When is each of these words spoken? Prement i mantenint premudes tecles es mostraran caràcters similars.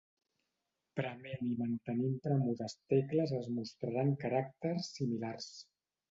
Prement 0.99 1.41
i 1.47 1.57
mantenint 1.59 2.15
premudes 2.23 2.75
tecles 2.93 3.33
es 3.41 3.49
mostraran 3.59 4.09
caràcters 4.23 4.89
similars. 4.97 5.51